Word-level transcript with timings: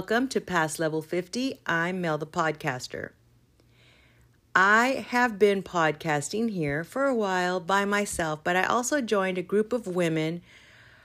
welcome 0.00 0.26
to 0.26 0.40
Past 0.40 0.78
Level 0.78 1.02
50. 1.02 1.60
I'm 1.66 2.00
Mel 2.00 2.16
the 2.16 2.26
Podcaster. 2.26 3.10
I 4.54 5.04
have 5.10 5.38
been 5.38 5.62
podcasting 5.62 6.48
here 6.48 6.84
for 6.84 7.04
a 7.04 7.14
while 7.14 7.60
by 7.60 7.84
myself, 7.84 8.42
but 8.42 8.56
I 8.56 8.62
also 8.62 9.02
joined 9.02 9.36
a 9.36 9.42
group 9.42 9.74
of 9.74 9.86
women 9.86 10.40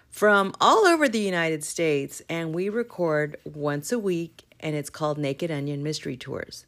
from 0.09 0.53
all 0.61 0.87
over 0.87 1.09
the 1.09 1.19
United 1.19 1.61
States, 1.65 2.21
and 2.29 2.55
we 2.55 2.69
record 2.69 3.35
once 3.43 3.91
a 3.91 3.99
week, 3.99 4.45
and 4.61 4.77
it's 4.77 4.89
called 4.89 5.17
Naked 5.17 5.51
Onion 5.51 5.83
Mystery 5.83 6.15
Tours. 6.15 6.65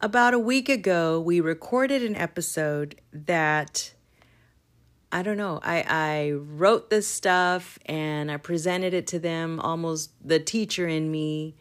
About 0.00 0.34
a 0.34 0.38
week 0.38 0.68
ago, 0.68 1.20
we 1.20 1.40
recorded 1.40 2.04
an 2.04 2.14
episode 2.14 3.00
that 3.12 3.92
I 5.14 5.22
don't 5.22 5.36
know. 5.36 5.60
I, 5.62 5.84
I 5.86 6.30
wrote 6.32 6.88
this 6.88 7.06
stuff 7.06 7.78
and 7.84 8.32
I 8.32 8.38
presented 8.38 8.94
it 8.94 9.06
to 9.08 9.18
them. 9.18 9.60
Almost 9.60 10.10
the 10.26 10.40
teacher 10.40 10.88
in 10.88 11.10
me 11.10 11.54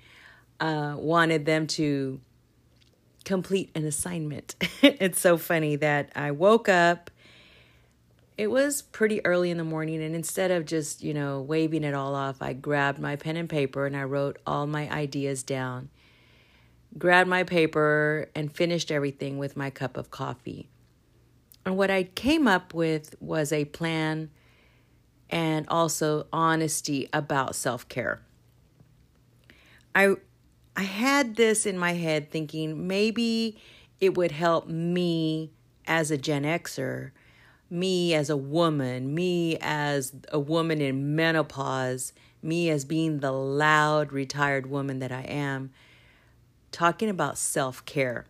uh, 0.61 0.95
wanted 0.97 1.45
them 1.45 1.67
to 1.67 2.21
complete 3.25 3.69
an 3.75 3.83
assignment. 3.83 4.55
it's 4.81 5.19
so 5.19 5.37
funny 5.37 5.75
that 5.75 6.13
I 6.15 6.31
woke 6.31 6.69
up. 6.69 7.11
It 8.37 8.47
was 8.49 8.81
pretty 8.81 9.23
early 9.25 9.51
in 9.51 9.57
the 9.57 9.63
morning, 9.63 10.01
and 10.01 10.15
instead 10.15 10.49
of 10.49 10.65
just, 10.65 11.03
you 11.03 11.13
know, 11.13 11.41
waving 11.41 11.83
it 11.83 11.93
all 11.93 12.15
off, 12.15 12.41
I 12.41 12.53
grabbed 12.53 12.97
my 12.97 13.17
pen 13.17 13.35
and 13.35 13.49
paper 13.49 13.85
and 13.85 13.95
I 13.95 14.03
wrote 14.03 14.39
all 14.47 14.65
my 14.65 14.89
ideas 14.89 15.43
down. 15.43 15.89
Grabbed 16.97 17.29
my 17.29 17.43
paper 17.43 18.29
and 18.33 18.51
finished 18.51 18.91
everything 18.91 19.37
with 19.37 19.57
my 19.57 19.69
cup 19.69 19.97
of 19.97 20.09
coffee. 20.09 20.69
And 21.65 21.77
what 21.77 21.91
I 21.91 22.03
came 22.03 22.47
up 22.47 22.73
with 22.73 23.15
was 23.19 23.51
a 23.51 23.65
plan 23.65 24.29
and 25.29 25.67
also 25.69 26.27
honesty 26.33 27.07
about 27.13 27.55
self 27.55 27.87
care. 27.87 28.21
I 29.95 30.15
I 30.75 30.83
had 30.83 31.35
this 31.35 31.65
in 31.65 31.77
my 31.77 31.93
head 31.93 32.31
thinking 32.31 32.87
maybe 32.87 33.57
it 33.99 34.17
would 34.17 34.31
help 34.31 34.67
me 34.67 35.51
as 35.85 36.11
a 36.11 36.17
Gen 36.17 36.43
Xer, 36.43 37.11
me 37.69 38.13
as 38.13 38.29
a 38.29 38.37
woman, 38.37 39.13
me 39.13 39.57
as 39.61 40.13
a 40.31 40.39
woman 40.39 40.81
in 40.81 41.15
menopause, 41.15 42.13
me 42.41 42.69
as 42.69 42.85
being 42.85 43.19
the 43.19 43.31
loud 43.31 44.11
retired 44.11 44.67
woman 44.67 44.99
that 44.99 45.11
I 45.11 45.21
am, 45.21 45.71
talking 46.71 47.09
about 47.09 47.37
self 47.37 47.85
care. 47.85 48.25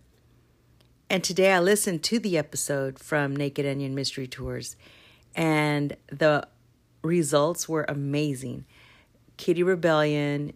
And 1.11 1.25
today 1.25 1.51
I 1.51 1.59
listened 1.59 2.03
to 2.03 2.19
the 2.19 2.37
episode 2.37 2.97
from 2.97 3.35
Naked 3.35 3.65
Onion 3.65 3.93
Mystery 3.93 4.27
Tours, 4.27 4.77
and 5.35 5.97
the 6.07 6.47
results 7.01 7.67
were 7.67 7.83
amazing. 7.89 8.63
Kitty 9.35 9.61
Rebellion, 9.61 10.53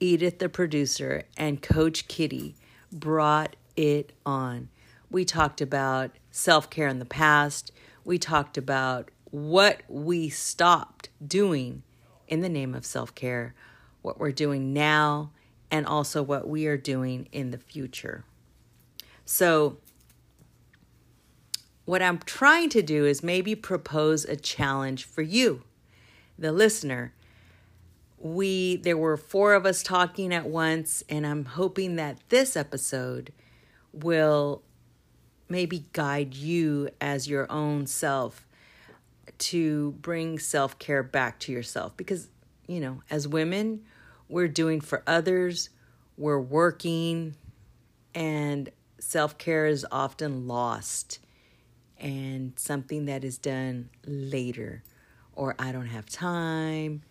Edith, 0.00 0.40
the 0.40 0.50
producer, 0.50 1.22
and 1.38 1.62
Coach 1.62 2.06
Kitty 2.06 2.54
brought 2.92 3.56
it 3.76 4.12
on. 4.26 4.68
We 5.10 5.24
talked 5.24 5.62
about 5.62 6.10
self 6.30 6.68
care 6.68 6.88
in 6.88 6.98
the 6.98 7.06
past. 7.06 7.72
We 8.04 8.18
talked 8.18 8.58
about 8.58 9.10
what 9.30 9.80
we 9.88 10.28
stopped 10.28 11.08
doing 11.26 11.82
in 12.28 12.42
the 12.42 12.50
name 12.50 12.74
of 12.74 12.84
self 12.84 13.14
care, 13.14 13.54
what 14.02 14.18
we're 14.18 14.32
doing 14.32 14.74
now, 14.74 15.30
and 15.70 15.86
also 15.86 16.22
what 16.22 16.46
we 16.46 16.66
are 16.66 16.76
doing 16.76 17.26
in 17.32 17.52
the 17.52 17.58
future. 17.58 18.26
So, 19.24 19.78
what 21.84 22.02
I'm 22.02 22.18
trying 22.18 22.70
to 22.70 22.82
do 22.82 23.04
is 23.04 23.22
maybe 23.22 23.54
propose 23.54 24.24
a 24.24 24.36
challenge 24.36 25.04
for 25.04 25.22
you, 25.22 25.62
the 26.38 26.52
listener. 26.52 27.12
We 28.18 28.76
there 28.76 28.96
were 28.96 29.18
four 29.18 29.52
of 29.52 29.66
us 29.66 29.82
talking 29.82 30.32
at 30.32 30.46
once 30.46 31.04
and 31.10 31.26
I'm 31.26 31.44
hoping 31.44 31.96
that 31.96 32.18
this 32.30 32.56
episode 32.56 33.32
will 33.92 34.62
maybe 35.48 35.84
guide 35.92 36.34
you 36.34 36.88
as 37.00 37.28
your 37.28 37.50
own 37.52 37.86
self 37.86 38.46
to 39.36 39.92
bring 40.00 40.38
self-care 40.38 41.02
back 41.02 41.38
to 41.40 41.52
yourself 41.52 41.96
because 41.96 42.28
you 42.66 42.80
know, 42.80 43.02
as 43.10 43.28
women, 43.28 43.84
we're 44.26 44.48
doing 44.48 44.80
for 44.80 45.02
others, 45.06 45.68
we're 46.16 46.40
working 46.40 47.34
and 48.14 48.70
self-care 48.98 49.66
is 49.66 49.84
often 49.92 50.48
lost 50.48 51.18
and 52.04 52.52
something 52.56 53.06
that 53.06 53.24
is 53.24 53.38
done 53.38 53.88
later 54.06 54.84
or 55.32 55.56
I 55.58 55.72
don't 55.72 55.86
have 55.86 56.06
time. 56.06 57.02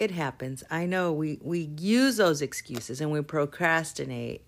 It 0.00 0.10
happens. 0.10 0.64
I 0.70 0.86
know 0.86 1.12
we, 1.12 1.38
we 1.40 1.70
use 1.78 2.16
those 2.16 2.42
excuses 2.42 3.00
and 3.00 3.12
we 3.12 3.22
procrastinate. 3.22 4.44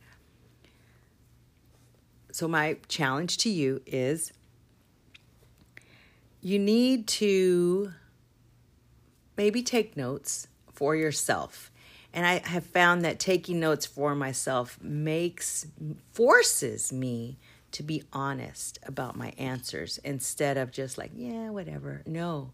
So, 2.33 2.49
my 2.49 2.79
challenge 2.89 3.39
to 3.39 3.51
you 3.51 3.81
is 3.87 4.33
you 6.41 6.59
need 6.59 7.07
to 7.07 7.93
maybe 9.37 9.63
take 9.63 9.97
notes 9.97 10.49
for 10.73 10.97
yourself. 10.97 11.71
And 12.13 12.27
I 12.27 12.47
have 12.47 12.67
found 12.67 13.05
that 13.05 13.21
taking 13.21 13.61
notes 13.61 13.87
for 13.87 14.15
myself 14.15 14.79
makes, 14.83 15.67
forces 16.13 16.93
me 16.93 17.39
to 17.73 17.83
be 17.83 18.03
honest 18.13 18.79
about 18.87 19.17
my 19.17 19.33
answers 19.39 19.99
instead 20.05 20.57
of 20.57 20.71
just 20.71 20.99
like, 20.99 21.11
yeah, 21.15 21.51
whatever. 21.51 22.03
No. 22.07 22.53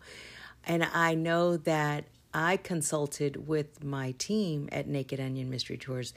And 0.64 0.84
I 0.84 1.14
know 1.14 1.56
that 1.58 2.04
I 2.32 2.56
consulted 2.56 3.48
with 3.48 3.82
my 3.82 4.12
team 4.18 4.68
at 4.70 4.86
Naked 4.86 5.20
Onion 5.20 5.50
Mystery 5.50 5.76
Tours 5.76 6.14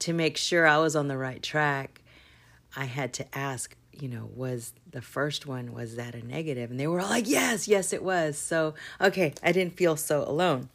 to 0.00 0.12
make 0.12 0.36
sure 0.36 0.66
I 0.66 0.78
was 0.78 0.94
on 0.94 1.08
the 1.08 1.16
right 1.16 1.42
track. 1.42 2.02
I 2.76 2.84
had 2.84 3.12
to 3.14 3.36
ask, 3.36 3.74
you 3.92 4.08
know, 4.08 4.28
was 4.34 4.74
the 4.90 5.00
first 5.00 5.46
one, 5.46 5.72
was 5.72 5.96
that 5.96 6.14
a 6.14 6.24
negative? 6.24 6.70
And 6.70 6.78
they 6.78 6.86
were 6.86 7.00
all 7.00 7.08
like, 7.08 7.28
yes, 7.28 7.66
yes, 7.66 7.92
it 7.92 8.02
was. 8.02 8.36
So, 8.36 8.74
okay, 9.00 9.32
I 9.42 9.52
didn't 9.52 9.76
feel 9.76 9.96
so 9.96 10.22
alone. 10.22 10.68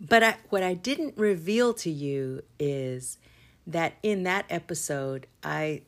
But 0.00 0.22
I, 0.22 0.36
what 0.50 0.62
I 0.62 0.74
didn't 0.74 1.16
reveal 1.16 1.74
to 1.74 1.90
you 1.90 2.42
is 2.58 3.18
that 3.66 3.94
in 4.02 4.22
that 4.24 4.46
episode 4.50 5.26
I 5.42 5.82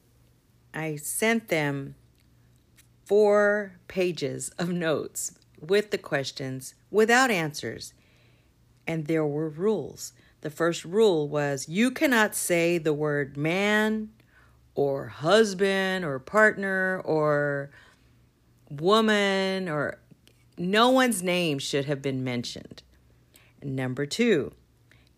I 0.72 0.97
sent 0.97 1.48
them 1.48 1.94
four 3.04 3.78
pages 3.88 4.50
of 4.59 4.69
notes 4.69 5.38
with 5.60 5.91
the 5.91 5.98
questions 5.98 6.75
without 6.91 7.31
answers. 7.31 7.94
And 8.86 9.06
there 9.06 9.26
were 9.26 9.48
rules. 9.48 10.12
The 10.42 10.50
first 10.50 10.84
rule 10.84 11.28
was 11.28 11.69
you 11.69 11.91
cannot 11.91 12.34
say 12.34 12.78
the 12.78 12.92
word 12.92 13.36
man 13.36 14.10
or 14.75 15.09
husband 15.09 16.04
or 16.04 16.19
partner 16.19 17.00
or 17.04 17.70
woman 18.70 19.69
or 19.69 19.98
no 20.59 20.91
one's 20.91 21.22
name 21.22 21.59
should 21.59 21.86
have 21.86 22.03
been 22.03 22.22
mentioned. 22.22 22.82
Number 23.62 24.06
two, 24.06 24.53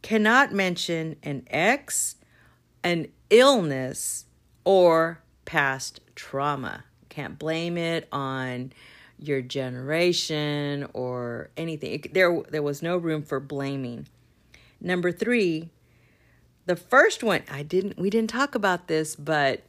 cannot 0.03 0.53
mention 0.53 1.17
an 1.23 1.47
ex, 1.49 2.17
an 2.83 3.09
illness 3.31 4.27
or 4.65 5.23
past 5.45 6.01
trauma. 6.15 6.85
Can't 7.09 7.39
blame 7.39 7.77
it 7.77 8.09
on 8.13 8.73
your 9.19 9.43
generation 9.43 10.87
or 10.93 11.51
anything. 11.57 12.05
There, 12.13 12.43
there 12.49 12.63
was 12.63 12.83
no 12.83 12.97
room 12.97 13.23
for 13.23 13.41
blaming. 13.41 14.07
Number 14.81 15.11
three, 15.11 15.71
the 16.67 16.77
first 16.77 17.23
one, 17.23 17.43
I 17.51 17.63
didn't, 17.63 17.99
we 17.99 18.11
didn't 18.11 18.31
talk 18.31 18.55
about 18.55 18.87
this, 18.87 19.17
but 19.17 19.65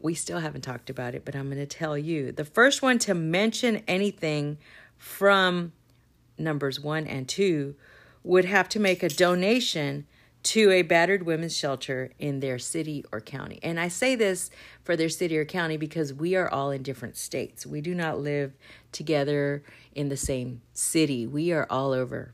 we 0.00 0.14
still 0.14 0.40
haven't 0.40 0.62
talked 0.62 0.90
about 0.90 1.14
it, 1.14 1.24
but 1.24 1.36
I'm 1.36 1.46
going 1.46 1.58
to 1.58 1.66
tell 1.66 1.96
you. 1.96 2.32
The 2.32 2.44
first 2.44 2.82
one 2.82 2.98
to 3.00 3.14
mention 3.14 3.82
anything 3.86 4.58
from 4.96 5.72
numbers 6.38 6.80
one 6.80 7.06
and 7.06 7.28
two 7.28 7.74
would 8.22 8.44
have 8.44 8.68
to 8.70 8.80
make 8.80 9.02
a 9.02 9.08
donation 9.08 10.06
to 10.46 10.70
a 10.70 10.82
battered 10.82 11.24
women's 11.24 11.56
shelter 11.56 12.12
in 12.20 12.38
their 12.38 12.56
city 12.56 13.04
or 13.10 13.20
county. 13.20 13.58
And 13.64 13.80
I 13.80 13.88
say 13.88 14.14
this 14.14 14.48
for 14.84 14.96
their 14.96 15.08
city 15.08 15.36
or 15.36 15.44
county 15.44 15.76
because 15.76 16.14
we 16.14 16.36
are 16.36 16.48
all 16.48 16.70
in 16.70 16.84
different 16.84 17.16
states. 17.16 17.66
We 17.66 17.80
do 17.80 17.96
not 17.96 18.20
live 18.20 18.52
together 18.92 19.64
in 19.92 20.08
the 20.08 20.16
same 20.16 20.62
city, 20.72 21.26
we 21.26 21.50
are 21.50 21.66
all 21.68 21.90
over. 21.92 22.32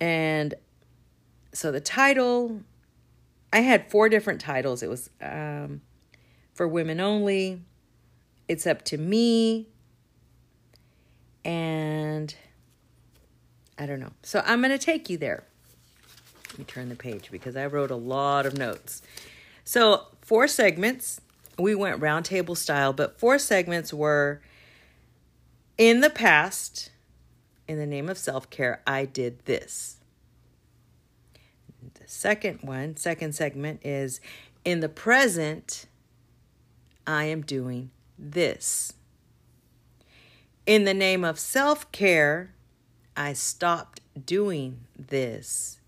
And 0.00 0.54
so 1.52 1.70
the 1.70 1.80
title, 1.80 2.62
I 3.52 3.60
had 3.60 3.90
four 3.90 4.08
different 4.08 4.40
titles. 4.40 4.82
It 4.82 4.88
was 4.88 5.10
um, 5.20 5.82
for 6.54 6.66
women 6.66 6.98
only, 6.98 7.60
It's 8.48 8.66
Up 8.66 8.82
to 8.86 8.96
Me, 8.96 9.68
and 11.44 12.34
I 13.78 13.86
don't 13.86 14.00
know. 14.00 14.12
So 14.22 14.42
I'm 14.44 14.60
going 14.60 14.76
to 14.76 14.84
take 14.84 15.10
you 15.10 15.18
there. 15.18 15.44
Let 16.50 16.58
me 16.58 16.64
turn 16.64 16.88
the 16.88 16.96
page 16.96 17.30
because 17.30 17.56
I 17.56 17.66
wrote 17.66 17.90
a 17.90 17.96
lot 17.96 18.46
of 18.46 18.56
notes. 18.56 19.02
So, 19.64 20.06
four 20.22 20.48
segments. 20.48 21.20
We 21.58 21.74
went 21.74 22.00
roundtable 22.00 22.56
style, 22.56 22.92
but 22.92 23.18
four 23.18 23.38
segments 23.38 23.92
were 23.92 24.40
in 25.78 26.00
the 26.00 26.10
past, 26.10 26.90
in 27.66 27.78
the 27.78 27.86
name 27.86 28.08
of 28.08 28.18
self 28.18 28.48
care, 28.50 28.82
I 28.86 29.04
did 29.04 29.44
this. 29.46 29.96
The 31.94 32.08
second 32.08 32.60
one, 32.62 32.96
second 32.96 33.34
segment 33.34 33.80
is 33.84 34.20
in 34.64 34.80
the 34.80 34.88
present, 34.88 35.86
I 37.06 37.24
am 37.24 37.42
doing 37.42 37.90
this. 38.18 38.92
In 40.66 40.84
the 40.84 40.94
name 40.94 41.24
of 41.24 41.38
self 41.38 41.90
care, 41.92 42.54
I 43.16 43.32
stopped 43.32 44.00
doing 44.24 44.80
this. 44.96 45.80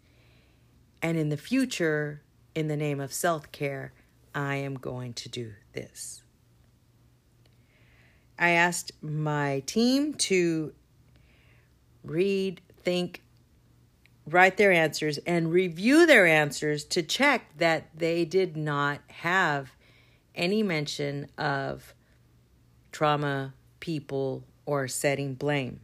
And 1.03 1.19
in 1.19 1.29
the 1.29 1.37
future, 1.37 2.23
in 2.55 2.69
the 2.69 2.77
name 2.77 3.01
of 3.01 3.13
self 3.13 3.53
care, 3.53 3.93
I 4.35 4.57
am 4.57 4.75
going 4.75 5.13
to 5.15 5.29
do 5.29 5.53
this. 5.73 6.23
I 8.39 8.51
asked 8.51 8.93
my 9.03 9.63
team 9.67 10.15
to 10.15 10.73
read, 12.05 12.61
think, 12.83 13.23
write 14.27 14.57
their 14.57 14.73
answers, 14.73 15.19
and 15.19 15.53
review 15.53 16.07
their 16.07 16.27
answers 16.27 16.85
to 16.85 17.03
check 17.03 17.57
that 17.59 17.89
they 17.97 18.25
did 18.25 18.57
not 18.57 19.01
have 19.09 19.73
any 20.35 20.63
mention 20.63 21.27
of 21.37 21.95
trauma, 22.93 23.55
people, 23.81 24.45
or 24.67 24.87
setting 24.87 25.35
blame. 25.35 25.81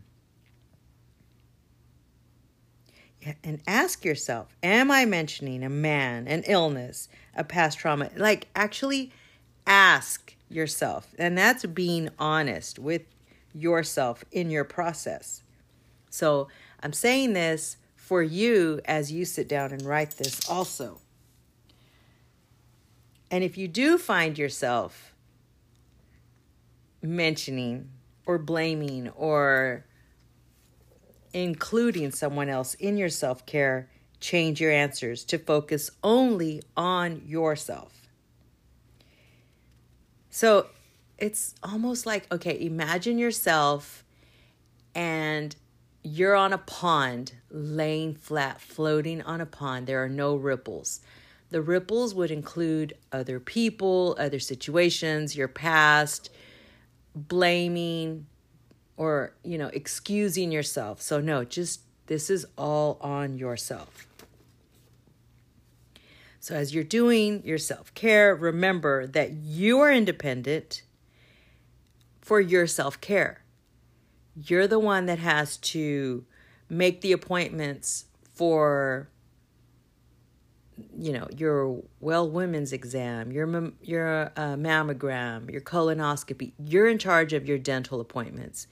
And 3.43 3.61
ask 3.67 4.05
yourself 4.05 4.55
Am 4.63 4.91
I 4.91 5.05
mentioning 5.05 5.63
a 5.63 5.71
man, 5.71 6.27
an 6.29 6.43
illness, 6.47 7.09
a 7.35 7.45
past 7.45 7.79
trauma? 7.79 8.11
Like, 8.17 8.49
actually 8.55 9.13
ask 9.67 10.35
yourself. 10.49 11.15
And 11.19 11.37
that's 11.37 11.65
being 11.67 12.11
honest 12.19 12.79
with 12.79 13.03
yourself 13.55 14.25
in 14.33 14.51
your 14.51 14.65
process. 14.65 15.43
So 16.11 16.49
I'm 16.83 16.93
saying 16.93 17.33
this 17.33 17.77
for 17.97 18.23
you 18.23 18.81
as 18.85 19.11
you 19.11 19.25
sit 19.25 19.49
down 19.49 19.73
and 19.73 19.83
write 19.83 20.13
this 20.13 20.49
also. 20.49 21.01
And 23.31 23.43
if 23.43 23.57
you 23.57 23.67
do 23.67 23.99
find 23.99 24.39
yourself 24.39 25.15
mentioning 27.03 27.91
or 28.27 28.39
blaming 28.39 29.09
or 29.11 29.87
including 31.35 32.13
someone 32.13 32.49
else 32.49 32.75
in 32.75 32.97
your 32.97 33.11
self 33.11 33.45
care, 33.45 33.91
change 34.21 34.61
your 34.61 34.71
answers 34.71 35.25
to 35.25 35.37
focus 35.37 35.91
only 36.03 36.63
on 36.77 37.21
yourself. 37.27 38.09
So 40.31 40.69
it's 41.19 41.55
almost 41.63 42.07
like 42.07 42.33
okay, 42.33 42.59
imagine 42.65 43.19
yourself 43.19 44.05
and 44.95 45.55
you're 46.03 46.35
on 46.35 46.53
a 46.53 46.59
pond, 46.59 47.33
laying 47.51 48.15
flat, 48.15 48.61
floating 48.61 49.21
on 49.23 49.41
a 49.41 49.47
pond. 49.47 49.87
There 49.87 50.03
are 50.05 50.09
no 50.09 50.37
ripples. 50.37 51.01
The 51.51 51.63
ripples 51.63 52.15
would 52.15 52.31
include 52.31 52.95
other 53.11 53.41
people, 53.41 54.17
other 54.19 54.39
situations, 54.39 55.37
your 55.37 55.49
past, 55.49 56.31
blaming, 57.15 58.27
or, 58.97 59.35
you 59.43 59.59
know, 59.59 59.71
excusing 59.73 60.53
yourself. 60.53 61.03
So, 61.03 61.21
no, 61.21 61.45
just 61.45 61.81
this 62.07 62.31
is 62.31 62.47
all 62.57 62.99
on 63.01 63.39
yourself. 63.39 64.07
So, 66.41 66.55
as 66.55 66.75
you're 66.75 66.85
doing 66.85 67.43
your 67.45 67.59
self 67.59 67.95
care, 67.95 68.35
remember 68.35 69.07
that 69.07 69.33
you 69.33 69.81
are 69.81 69.91
independent 69.91 70.83
for 72.21 72.41
your 72.41 72.67
self 72.67 73.01
care. 73.01 73.43
You're 74.37 74.67
the 74.67 74.79
one 74.79 75.07
that 75.07 75.19
has 75.19 75.57
to 75.59 76.25
make 76.69 77.01
the 77.01 77.13
appointments 77.13 78.07
for 78.35 79.09
you 80.97 81.13
know 81.13 81.29
your 81.37 81.83
well 82.01 82.29
women's 82.29 82.73
exam 82.73 83.31
your 83.31 83.73
your 83.83 84.33
uh, 84.37 84.55
mammogram 84.57 85.51
your 85.51 85.61
colonoscopy 85.61 86.53
you're 86.59 86.89
in 86.89 86.99
charge 86.99 87.33
of 87.33 87.47
your 87.47 87.59
dental 87.59 88.01
appointments 88.01 88.67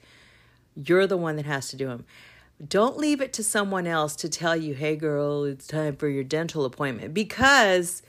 you're 0.75 1.07
the 1.07 1.17
one 1.17 1.35
that 1.35 1.45
has 1.45 1.69
to 1.69 1.75
do 1.75 1.87
them 1.87 2.05
don't 2.67 2.97
leave 2.97 3.21
it 3.21 3.33
to 3.33 3.43
someone 3.43 3.87
else 3.87 4.15
to 4.15 4.27
tell 4.27 4.55
you 4.55 4.73
hey 4.73 4.95
girl 4.95 5.43
it's 5.43 5.67
time 5.67 5.95
for 5.95 6.09
your 6.09 6.23
dental 6.23 6.65
appointment 6.65 7.13
because 7.13 8.03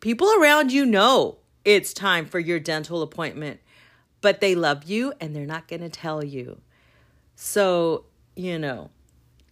people 0.00 0.30
around 0.38 0.72
you 0.72 0.84
know 0.84 1.38
it's 1.64 1.94
time 1.94 2.26
for 2.26 2.38
your 2.38 2.60
dental 2.60 3.00
appointment 3.00 3.60
but 4.20 4.40
they 4.40 4.54
love 4.54 4.84
you 4.84 5.12
and 5.20 5.34
they're 5.34 5.46
not 5.46 5.66
going 5.68 5.80
to 5.80 5.88
tell 5.88 6.22
you 6.24 6.60
so, 7.36 8.04
you 8.36 8.58
know, 8.58 8.90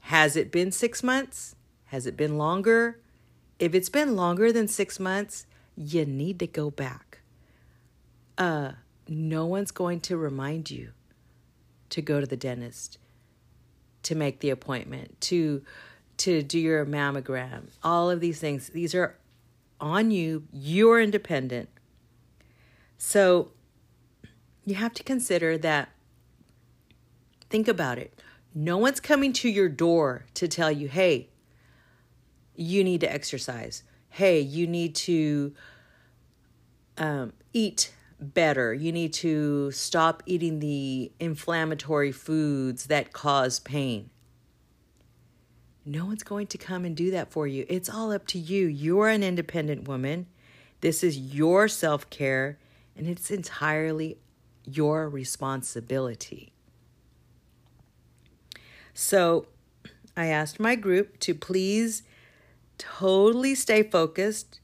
has 0.01 0.37
it 0.37 0.51
been 0.51 0.73
six 0.73 1.03
months? 1.03 1.57
Has 1.87 2.07
it 2.07 2.17
been 2.17 2.39
longer? 2.39 2.99
If 3.59 3.75
it's 3.75 3.89
been 3.89 4.17
longer 4.17 4.53
than 4.53 4.69
six 4.69 4.99
months, 4.99 5.47
you 5.77 6.05
need 6.05 6.39
to 6.41 6.47
go 6.47 6.71
back. 6.71 7.21
Uh, 8.37 8.73
no 9.09 9.47
one's 9.47 9.71
going 9.71 10.01
to 10.01 10.17
remind 10.17 10.71
you 10.71 10.91
to 11.91 12.03
go 12.03 12.21
to 12.21 12.27
the 12.27 12.37
dentist, 12.37 12.99
to 14.03 14.15
make 14.15 14.41
the 14.41 14.51
appointment, 14.51 15.21
to 15.23 15.63
to 16.19 16.43
do 16.43 16.59
your 16.59 16.85
mammogram. 16.85 17.69
All 17.83 18.11
of 18.11 18.21
these 18.21 18.39
things, 18.39 18.69
these 18.69 18.95
are 18.95 19.17
on 19.81 20.11
you. 20.11 20.47
You're 20.53 21.01
independent. 21.01 21.69
So 22.99 23.51
you 24.65 24.77
have 24.77 24.93
to 24.95 25.03
consider 25.03 25.59
that 25.59 25.89
Think 27.53 27.69
about 27.69 27.99
it. 27.99 28.19
No 28.55 28.79
one's 28.79 28.99
coming 28.99 29.35
to 29.35 29.49
your 29.49 29.69
door 29.69 30.25
to 30.33 30.49
tell 30.49 30.73
you, 30.73 30.89
hey, 30.89 31.29
you 32.55 32.85
need 32.85 33.01
to 33.01 33.13
exercise. 33.13 33.83
Hey, 34.09 34.41
you 34.41 34.67
need 34.67 34.95
to 34.97 35.55
um, 36.99 37.33
eat 37.53 37.93
better. 38.21 38.73
You 38.73 38.93
need 38.93 39.13
to 39.15 39.71
stop 39.73 40.23
eating 40.27 40.61
the 40.61 41.11
inflammatory 41.19 42.13
foods 42.13 42.87
that 42.87 43.13
cause 43.13 43.59
pain. 43.59 44.11
No 45.85 46.05
one's 46.05 46.23
going 46.23 46.47
to 46.49 46.59
come 46.59 46.85
and 46.85 46.97
do 46.97 47.11
that 47.11 47.33
for 47.33 47.47
you. 47.47 47.67
It's 47.69 47.89
all 47.89 48.13
up 48.13 48.27
to 48.29 48.39
you. 48.39 48.67
You're 48.67 49.09
an 49.09 49.25
independent 49.25 49.89
woman. 49.89 50.27
This 50.81 51.03
is 51.03 51.19
your 51.19 51.67
self 51.67 52.09
care, 52.11 52.59
and 52.97 53.07
it's 53.09 53.31
entirely 53.31 54.19
your 54.65 55.09
responsibility. 55.09 56.53
So 58.95 59.47
I 60.17 60.27
asked 60.27 60.61
my 60.61 60.77
group 60.77 61.19
to 61.21 61.35
please 61.35 62.03
totally 62.83 63.55
stay 63.55 63.83
focused 63.83 64.61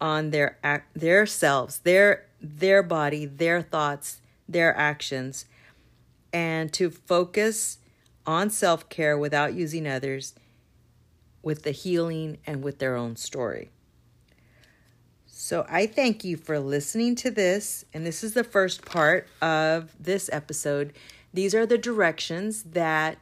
on 0.00 0.30
their 0.30 0.58
their 0.94 1.26
selves, 1.26 1.78
their 1.80 2.26
their 2.40 2.82
body, 2.82 3.24
their 3.26 3.62
thoughts, 3.62 4.20
their 4.48 4.76
actions 4.76 5.46
and 6.32 6.72
to 6.72 6.90
focus 6.90 7.78
on 8.26 8.50
self-care 8.50 9.16
without 9.16 9.54
using 9.54 9.86
others 9.86 10.34
with 11.42 11.62
the 11.62 11.70
healing 11.70 12.38
and 12.46 12.62
with 12.62 12.78
their 12.78 12.96
own 12.96 13.16
story. 13.16 13.70
So 15.26 15.64
I 15.68 15.86
thank 15.86 16.24
you 16.24 16.36
for 16.36 16.58
listening 16.58 17.14
to 17.16 17.30
this 17.30 17.84
and 17.94 18.04
this 18.04 18.24
is 18.24 18.34
the 18.34 18.44
first 18.44 18.84
part 18.84 19.28
of 19.40 19.94
this 19.98 20.28
episode. 20.32 20.92
These 21.32 21.54
are 21.54 21.66
the 21.66 21.78
directions 21.78 22.62
that 22.64 23.18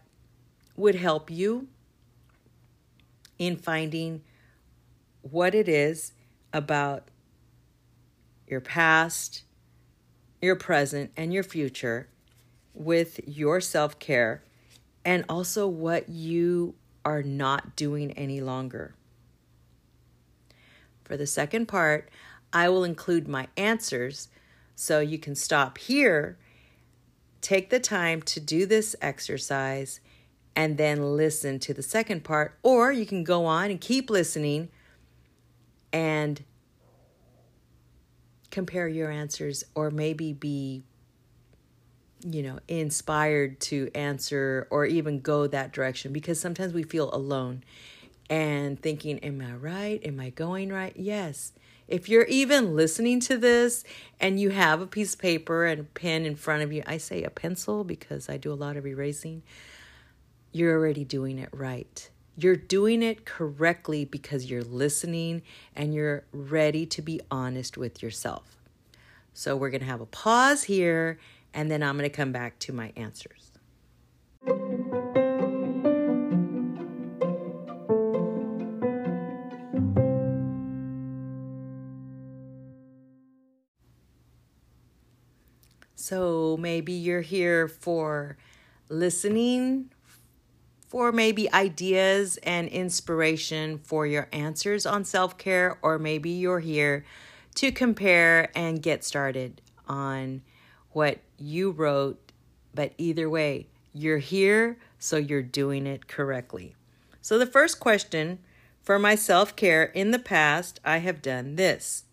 would 0.76 0.94
help 0.94 1.30
you 1.30 1.68
in 3.38 3.56
finding 3.56 4.22
what 5.30 5.54
it 5.54 5.68
is 5.68 6.12
about 6.52 7.08
your 8.46 8.60
past, 8.60 9.44
your 10.40 10.54
present, 10.54 11.10
and 11.16 11.32
your 11.32 11.42
future 11.42 12.08
with 12.74 13.20
your 13.26 13.60
self 13.60 13.98
care, 13.98 14.42
and 15.04 15.24
also 15.28 15.66
what 15.66 16.08
you 16.08 16.74
are 17.04 17.22
not 17.22 17.74
doing 17.74 18.12
any 18.12 18.40
longer. 18.40 18.94
For 21.04 21.16
the 21.16 21.26
second 21.26 21.66
part, 21.66 22.10
I 22.52 22.68
will 22.68 22.84
include 22.84 23.26
my 23.26 23.48
answers 23.56 24.28
so 24.74 25.00
you 25.00 25.18
can 25.18 25.34
stop 25.34 25.78
here, 25.78 26.38
take 27.40 27.70
the 27.70 27.80
time 27.80 28.22
to 28.22 28.40
do 28.40 28.66
this 28.66 28.94
exercise, 29.00 30.00
and 30.56 30.76
then 30.76 31.16
listen 31.16 31.58
to 31.60 31.74
the 31.74 31.82
second 31.82 32.24
part. 32.24 32.58
Or 32.62 32.92
you 32.92 33.06
can 33.06 33.24
go 33.24 33.44
on 33.46 33.70
and 33.70 33.80
keep 33.80 34.10
listening 34.10 34.68
and 35.94 36.44
compare 38.50 38.88
your 38.88 39.10
answers, 39.10 39.64
or 39.74 39.90
maybe 39.90 40.32
be, 40.32 40.82
you 42.20 42.42
know, 42.42 42.58
inspired 42.68 43.60
to 43.60 43.90
answer 43.94 44.66
or 44.70 44.84
even 44.84 45.20
go 45.20 45.46
that 45.46 45.72
direction 45.72 46.12
because 46.12 46.40
sometimes 46.40 46.72
we 46.72 46.82
feel 46.82 47.14
alone 47.14 47.64
and 48.28 48.80
thinking, 48.80 49.18
Am 49.20 49.40
I 49.40 49.54
right? 49.54 50.04
Am 50.04 50.20
I 50.20 50.30
going 50.30 50.70
right? 50.70 50.94
Yes. 50.96 51.52
If 51.86 52.08
you're 52.08 52.24
even 52.24 52.74
listening 52.74 53.20
to 53.20 53.36
this 53.36 53.84
and 54.18 54.40
you 54.40 54.50
have 54.50 54.80
a 54.80 54.86
piece 54.86 55.14
of 55.14 55.20
paper 55.20 55.64
and 55.64 55.80
a 55.80 55.84
pen 55.84 56.26
in 56.26 56.34
front 56.34 56.62
of 56.62 56.72
you, 56.72 56.82
I 56.86 56.96
say 56.96 57.22
a 57.22 57.30
pencil 57.30 57.84
because 57.84 58.28
I 58.28 58.36
do 58.38 58.52
a 58.52 58.54
lot 58.54 58.76
of 58.76 58.86
erasing 58.86 59.42
you're 60.54 60.78
already 60.78 61.04
doing 61.04 61.38
it 61.38 61.50
right. 61.52 62.08
You're 62.36 62.56
doing 62.56 63.02
it 63.02 63.24
correctly 63.24 64.04
because 64.04 64.50
you're 64.50 64.62
listening 64.64 65.42
and 65.76 65.94
you're 65.94 66.24
ready 66.32 66.84
to 66.86 67.00
be 67.00 67.20
honest 67.30 67.76
with 67.76 68.02
yourself. 68.02 68.56
So 69.32 69.56
we're 69.56 69.70
going 69.70 69.82
to 69.82 69.86
have 69.86 70.00
a 70.00 70.06
pause 70.06 70.64
here 70.64 71.18
and 71.52 71.70
then 71.70 71.82
I'm 71.82 71.96
going 71.96 72.10
to 72.10 72.14
come 72.14 72.32
back 72.32 72.58
to 72.60 72.72
my 72.72 72.92
answers. 72.96 73.52
So 85.94 86.58
maybe 86.58 86.92
you're 86.92 87.22
here 87.22 87.66
for 87.68 88.36
listening, 88.88 89.90
for 90.94 91.10
maybe 91.10 91.52
ideas 91.52 92.36
and 92.44 92.68
inspiration 92.68 93.78
for 93.78 94.06
your 94.06 94.28
answers 94.30 94.86
on 94.86 95.04
self 95.04 95.36
care, 95.36 95.76
or 95.82 95.98
maybe 95.98 96.30
you're 96.30 96.60
here 96.60 97.04
to 97.56 97.72
compare 97.72 98.48
and 98.56 98.80
get 98.80 99.02
started 99.02 99.60
on 99.88 100.40
what 100.92 101.18
you 101.36 101.72
wrote. 101.72 102.30
But 102.72 102.92
either 102.96 103.28
way, 103.28 103.66
you're 103.92 104.18
here, 104.18 104.78
so 105.00 105.16
you're 105.16 105.42
doing 105.42 105.88
it 105.88 106.06
correctly. 106.06 106.76
So, 107.20 107.38
the 107.38 107.44
first 107.44 107.80
question 107.80 108.38
for 108.80 108.96
my 108.96 109.16
self 109.16 109.56
care 109.56 109.82
in 109.82 110.12
the 110.12 110.20
past, 110.20 110.78
I 110.84 110.98
have 110.98 111.20
done 111.20 111.56
this. 111.56 112.04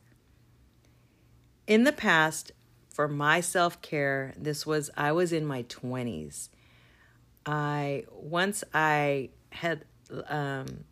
In 1.68 1.84
the 1.84 1.94
past, 1.94 2.52
for 2.90 3.08
my 3.08 3.42
self 3.42 3.80
care, 3.84 4.34
this 4.36 4.66
was, 4.66 4.90
I 4.98 5.12
was 5.12 5.32
in 5.32 5.46
my 5.46 5.62
20s. 5.62 6.50
I, 7.46 8.06
once 8.12 8.64
I 8.74 9.30
had 9.52 9.86
um, 10.28 10.86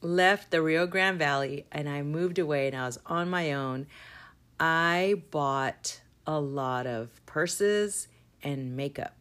left 0.00 0.50
the 0.50 0.62
Rio 0.62 0.86
Grande 0.86 1.18
Valley 1.18 1.66
and 1.72 1.88
I 1.88 2.02
moved 2.02 2.38
away 2.38 2.68
and 2.68 2.76
I 2.76 2.86
was 2.86 2.98
on 3.06 3.30
my 3.30 3.52
own, 3.52 3.86
I 4.58 5.22
bought 5.30 6.00
a 6.26 6.40
lot 6.40 6.86
of 6.86 7.24
purses 7.26 8.08
and 8.42 8.76
makeup. 8.76 9.14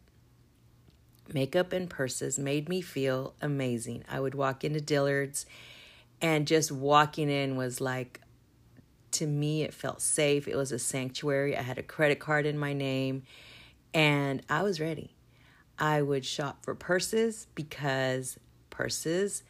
Makeup 1.33 1.73
and 1.73 1.89
purses 1.89 2.39
made 2.39 2.69
me 2.69 2.81
feel 2.81 3.33
amazing. 3.41 4.03
I 4.09 4.19
would 4.19 4.35
walk 4.35 4.63
into 4.63 4.79
Dillard's 4.79 5.45
and 6.21 6.47
just 6.47 6.71
walking 6.71 7.29
in 7.29 7.55
was 7.55 7.79
like 7.81 8.21
to 9.11 9.25
me, 9.25 9.63
it 9.63 9.73
felt 9.73 10.01
safe. 10.01 10.47
It 10.47 10.55
was 10.55 10.71
a 10.71 10.79
sanctuary. 10.79 11.57
I 11.57 11.61
had 11.61 11.77
a 11.77 11.83
credit 11.83 12.19
card 12.19 12.45
in 12.45 12.57
my 12.57 12.73
name 12.73 13.23
and 13.93 14.41
I 14.49 14.63
was 14.63 14.79
ready. 14.79 15.16
I 15.79 16.01
would 16.01 16.25
shop 16.25 16.63
for 16.63 16.75
purses 16.75 17.47
because 17.55 18.37
purses 18.69 19.43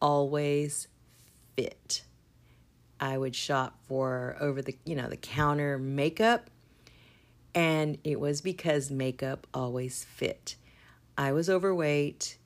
always 0.00 0.88
fit. 1.56 2.02
I 3.00 3.18
would 3.18 3.36
shop 3.36 3.78
for 3.86 4.36
over 4.40 4.62
the, 4.62 4.76
you 4.84 4.94
know, 4.94 5.08
the 5.08 5.16
counter 5.16 5.78
makeup 5.78 6.50
and 7.54 7.98
it 8.04 8.20
was 8.20 8.40
because 8.40 8.90
makeup 8.90 9.46
always 9.52 10.04
fit. 10.04 10.56
I 11.16 11.32
was 11.32 11.50
overweight 11.50 12.38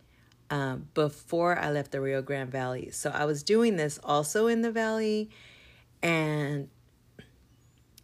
um, 0.50 0.88
before 0.94 1.58
I 1.58 1.70
left 1.70 1.92
the 1.92 2.00
Rio 2.00 2.22
Grande 2.22 2.50
Valley. 2.50 2.90
So 2.90 3.10
I 3.10 3.24
was 3.24 3.42
doing 3.42 3.76
this 3.76 3.98
also 4.02 4.46
in 4.46 4.62
the 4.62 4.70
valley 4.70 5.30
and 6.02 6.68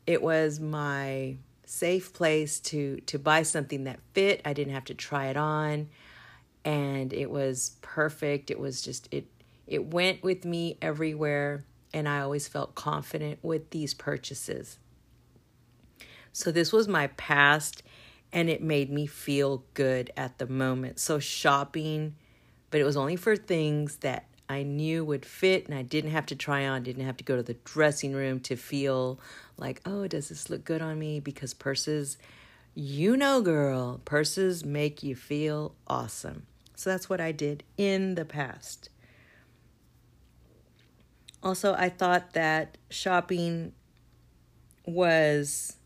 it 0.07 0.23
was 0.23 0.61
my 0.61 1.37
safe 1.69 2.13
place 2.13 2.61
to 2.61 2.97
to 3.07 3.19
buy 3.19 3.43
something 3.43 3.85
that 3.85 4.01
fit. 4.15 4.41
I 4.45 4.53
didn't 4.53 4.75
have 4.75 4.87
to 4.87 4.95
try 4.95 5.27
it 5.27 5.37
on 5.37 5.89
and 6.65 7.13
it 7.13 7.31
was 7.31 7.77
perfect. 7.83 8.51
It 8.51 8.59
was 8.59 8.83
just 8.83 9.09
it 9.11 9.27
it 9.67 9.87
went 9.87 10.23
with 10.23 10.45
me 10.45 10.79
everywhere 10.81 11.65
and 11.93 12.09
I 12.09 12.21
always 12.21 12.49
felt 12.49 12.75
confident 12.75 13.39
with 13.43 13.71
these 13.71 13.95
purchases. 13.95 14.79
So 16.33 16.53
this 16.53 16.73
was 16.73 16.89
my 16.89 17.09
past 17.09 17.83
and 18.33 18.49
it 18.49 18.63
made 18.63 18.91
me 18.91 19.07
feel 19.07 19.65
good 19.75 20.11
at 20.17 20.39
the 20.39 20.47
moment. 20.47 20.99
So 20.99 21.19
shopping, 21.19 22.15
but 22.71 22.81
it 22.81 22.85
was 22.85 22.97
only 22.97 23.17
for 23.17 23.37
things 23.37 23.97
that 23.97 24.28
I 24.49 24.63
knew 24.63 25.05
would 25.05 25.27
fit 25.27 25.67
and 25.67 25.75
I 25.75 25.83
didn't 25.83 26.11
have 26.13 26.27
to 26.27 26.37
try 26.37 26.67
on, 26.67 26.83
didn't 26.83 27.05
have 27.05 27.19
to 27.19 27.25
go 27.25 27.37
to 27.37 27.43
the 27.43 27.55
dressing 27.65 28.15
room 28.15 28.41
to 28.41 28.57
feel 28.57 29.21
like, 29.57 29.81
oh, 29.85 30.07
does 30.07 30.31
this 30.31 30.49
look 30.49 30.65
good 30.65 30.81
on 30.81 30.99
me? 30.99 31.21
Because 31.21 31.53
purses, 31.53 32.17
you 32.75 33.17
know, 33.17 33.43
girl, 33.43 34.01
purses 34.05 34.65
make 34.65 35.03
you 35.03 35.15
feel 35.15 35.75
awesome. 35.87 36.47
So 36.75 36.91
that's 36.91 37.11
what 37.11 37.21
I 37.21 37.33
did 37.33 37.65
in 37.77 38.15
the 38.15 38.25
past. 38.25 38.89
Also, 41.43 41.75
I 41.75 41.89
thought 41.89 42.33
that 42.33 42.79
shopping 42.91 43.73
was 44.87 45.77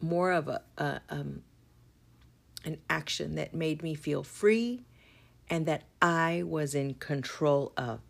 more 0.00 0.32
of 0.32 0.48
a, 0.48 0.62
a 0.78 1.00
um, 1.08 1.42
an 2.64 2.78
action 2.88 3.36
that 3.36 3.54
made 3.54 3.82
me 3.82 3.94
feel 3.94 4.22
free 4.22 4.82
and 5.50 5.66
that 5.66 5.82
I 6.00 6.44
was 6.46 6.74
in 6.74 6.94
control 6.94 7.72
of. 7.76 8.00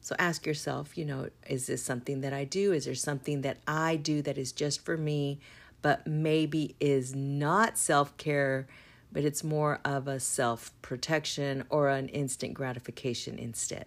So 0.00 0.16
ask 0.18 0.46
yourself, 0.46 0.98
you 0.98 1.04
know, 1.04 1.28
is 1.46 1.66
this 1.68 1.82
something 1.82 2.22
that 2.22 2.32
I 2.32 2.44
do? 2.44 2.72
Is 2.72 2.86
there 2.86 2.94
something 2.94 3.42
that 3.42 3.58
I 3.68 3.94
do 3.96 4.22
that 4.22 4.36
is 4.36 4.50
just 4.50 4.84
for 4.84 4.96
me, 4.96 5.38
but 5.82 6.06
maybe 6.06 6.74
is 6.80 7.14
not 7.14 7.78
self 7.78 8.16
care, 8.16 8.66
but 9.12 9.22
it's 9.22 9.44
more 9.44 9.80
of 9.84 10.08
a 10.08 10.18
self 10.18 10.72
protection 10.82 11.64
or 11.68 11.88
an 11.90 12.08
instant 12.08 12.54
gratification 12.54 13.38
instead? 13.38 13.86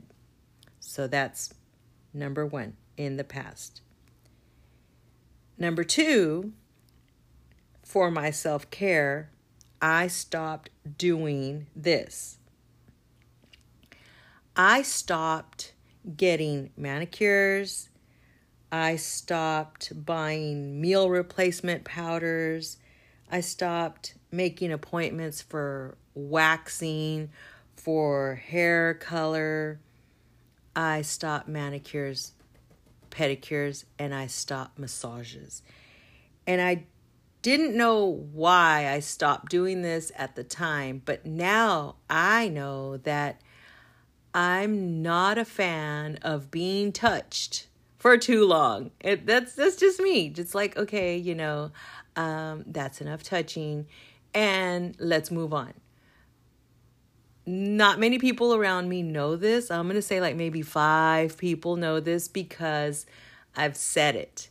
So 0.79 1.07
that's 1.07 1.53
number 2.13 2.45
one 2.45 2.77
in 2.95 3.17
the 3.17 3.23
past. 3.25 3.81
Number 5.57 5.83
two, 5.83 6.53
for 7.83 8.11
my 8.11 8.29
self 8.29 8.69
care, 8.69 9.31
I 9.81 10.07
stopped 10.07 10.69
doing 10.97 11.67
this. 11.75 12.37
I 14.55 14.83
stopped 14.83 15.73
getting 16.15 16.71
manicures. 16.77 17.89
I 18.71 18.95
stopped 18.95 20.05
buying 20.05 20.79
meal 20.79 21.09
replacement 21.09 21.83
powders. 21.83 22.77
I 23.29 23.41
stopped 23.41 24.15
making 24.31 24.71
appointments 24.71 25.41
for 25.41 25.97
waxing, 26.13 27.31
for 27.75 28.35
hair 28.35 28.93
color. 28.93 29.81
I 30.75 31.01
stopped 31.01 31.49
manicures, 31.49 32.31
pedicures, 33.09 33.85
and 33.99 34.13
I 34.13 34.27
stopped 34.27 34.79
massages. 34.79 35.63
And 36.47 36.61
I 36.61 36.85
didn't 37.41 37.75
know 37.75 38.05
why 38.05 38.89
I 38.89 38.99
stopped 38.99 39.49
doing 39.49 39.81
this 39.81 40.11
at 40.15 40.35
the 40.35 40.43
time, 40.43 41.01
but 41.03 41.25
now 41.25 41.95
I 42.09 42.47
know 42.49 42.97
that 42.97 43.41
I'm 44.35 45.01
not 45.01 45.37
a 45.37 45.45
fan 45.45 46.19
of 46.21 46.51
being 46.51 46.91
touched 46.91 47.67
for 47.97 48.17
too 48.17 48.45
long. 48.45 48.91
It, 48.99 49.25
that's 49.25 49.55
that's 49.55 49.77
just 49.77 50.01
me. 50.01 50.27
Just 50.27 50.53
like 50.53 50.75
okay, 50.75 51.15
you 51.15 51.33
know, 51.33 51.71
um, 52.17 52.65
that's 52.67 52.99
enough 52.99 53.23
touching, 53.23 53.87
and 54.33 54.93
let's 54.99 55.31
move 55.31 55.53
on. 55.53 55.73
Not 57.45 57.97
many 57.97 58.19
people 58.19 58.53
around 58.53 58.89
me 58.89 59.03
know 59.03 59.37
this. 59.37 59.71
I'm 59.71 59.87
gonna 59.87 60.01
say 60.01 60.19
like 60.19 60.35
maybe 60.35 60.61
five 60.61 61.37
people 61.37 61.77
know 61.77 62.01
this 62.01 62.27
because 62.27 63.05
I've 63.55 63.77
said 63.77 64.17
it. 64.17 64.49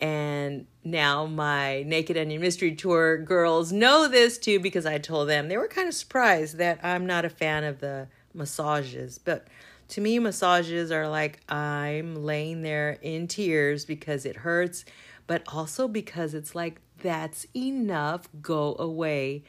And 0.00 0.66
now 0.82 1.26
my 1.26 1.82
Naked 1.82 2.16
Onion 2.16 2.40
Mystery 2.40 2.74
Tour 2.74 3.18
girls 3.18 3.70
know 3.70 4.08
this 4.08 4.38
too 4.38 4.58
because 4.60 4.86
I 4.86 4.96
told 4.96 5.28
them. 5.28 5.48
They 5.48 5.58
were 5.58 5.68
kind 5.68 5.88
of 5.88 5.94
surprised 5.94 6.56
that 6.56 6.80
I'm 6.82 7.04
not 7.04 7.26
a 7.26 7.30
fan 7.30 7.64
of 7.64 7.80
the 7.80 8.08
massages. 8.34 9.18
But 9.18 9.48
to 9.88 10.00
me, 10.00 10.18
massages 10.18 10.90
are 10.90 11.08
like 11.08 11.40
I'm 11.50 12.24
laying 12.24 12.62
there 12.62 12.98
in 13.02 13.28
tears 13.28 13.84
because 13.84 14.24
it 14.24 14.36
hurts, 14.36 14.84
but 15.26 15.42
also 15.48 15.88
because 15.88 16.34
it's 16.34 16.54
like 16.54 16.80
that's 16.98 17.46
enough, 17.54 18.28
go 18.40 18.76
away. 18.78 19.44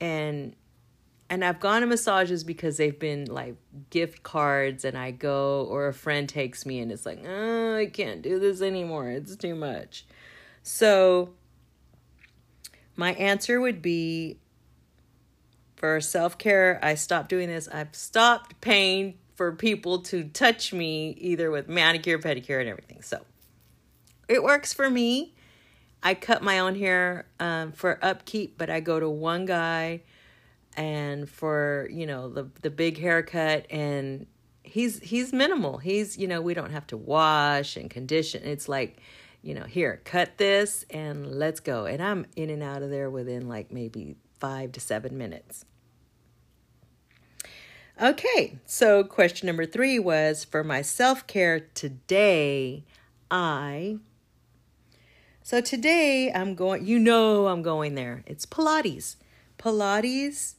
And 0.00 0.54
and 1.30 1.44
I've 1.44 1.60
gone 1.60 1.82
to 1.82 1.86
massages 1.86 2.42
because 2.42 2.78
they've 2.78 2.98
been 2.98 3.26
like 3.26 3.56
gift 3.90 4.22
cards 4.22 4.84
and 4.84 4.96
I 4.96 5.10
go 5.10 5.66
or 5.68 5.88
a 5.88 5.92
friend 5.92 6.28
takes 6.28 6.64
me 6.64 6.78
and 6.80 6.90
it's 6.90 7.04
like, 7.04 7.22
oh, 7.26 7.76
I 7.76 7.86
can't 7.86 8.22
do 8.22 8.38
this 8.38 8.62
anymore. 8.62 9.10
It's 9.10 9.36
too 9.36 9.54
much. 9.54 10.06
So 10.62 11.34
my 12.96 13.12
answer 13.12 13.60
would 13.60 13.82
be 13.82 14.38
for 15.78 16.00
self 16.00 16.36
care, 16.38 16.78
I 16.82 16.94
stopped 16.94 17.28
doing 17.28 17.48
this. 17.48 17.68
I've 17.68 17.94
stopped 17.94 18.60
paying 18.60 19.18
for 19.36 19.52
people 19.52 20.00
to 20.00 20.24
touch 20.24 20.72
me, 20.72 21.10
either 21.18 21.50
with 21.50 21.68
manicure, 21.68 22.18
pedicure, 22.18 22.60
and 22.60 22.68
everything. 22.68 23.02
So 23.02 23.24
it 24.28 24.42
works 24.42 24.72
for 24.72 24.90
me. 24.90 25.34
I 26.02 26.14
cut 26.14 26.42
my 26.42 26.58
own 26.58 26.74
hair 26.74 27.26
um, 27.40 27.72
for 27.72 27.98
upkeep, 28.02 28.58
but 28.58 28.70
I 28.70 28.80
go 28.80 29.00
to 29.00 29.08
one 29.08 29.46
guy 29.46 30.02
and 30.76 31.28
for, 31.28 31.88
you 31.90 32.06
know, 32.06 32.28
the 32.28 32.48
the 32.62 32.70
big 32.70 32.98
haircut 32.98 33.66
and 33.70 34.26
he's 34.62 35.00
he's 35.00 35.32
minimal. 35.32 35.78
He's, 35.78 36.18
you 36.18 36.28
know, 36.28 36.40
we 36.40 36.54
don't 36.54 36.70
have 36.70 36.86
to 36.88 36.96
wash 36.96 37.76
and 37.76 37.90
condition. 37.90 38.42
It's 38.44 38.68
like, 38.68 39.00
you 39.48 39.54
know, 39.54 39.64
here, 39.64 40.02
cut 40.04 40.36
this 40.36 40.84
and 40.90 41.38
let's 41.38 41.58
go. 41.58 41.86
And 41.86 42.02
I'm 42.02 42.26
in 42.36 42.50
and 42.50 42.62
out 42.62 42.82
of 42.82 42.90
there 42.90 43.08
within 43.08 43.48
like 43.48 43.72
maybe 43.72 44.16
5 44.38 44.72
to 44.72 44.80
7 44.80 45.16
minutes. 45.16 45.64
Okay, 48.00 48.58
so 48.66 49.02
question 49.02 49.46
number 49.46 49.64
3 49.64 50.00
was 50.00 50.44
for 50.44 50.62
my 50.62 50.82
self-care 50.82 51.60
today, 51.72 52.84
I 53.30 53.96
so 55.42 55.62
today 55.62 56.30
I'm 56.30 56.54
going, 56.54 56.84
you 56.84 56.98
know, 56.98 57.46
I'm 57.46 57.62
going 57.62 57.94
there. 57.94 58.22
It's 58.26 58.44
Pilates. 58.44 59.16
Pilates 59.58 60.56